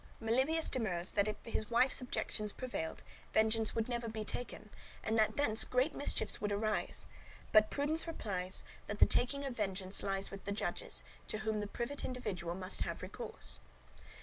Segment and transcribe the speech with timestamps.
[0.19, 3.03] Melibœus demurs, that if his wife's objections prevailed,
[3.35, 4.71] vengeance would never be taken,
[5.03, 7.05] and thence great mischiefs would arise;
[7.51, 11.67] but Prudence replies that the taking of vengeance lies with the judges, to whom the
[11.67, 13.59] private individual must have recourse.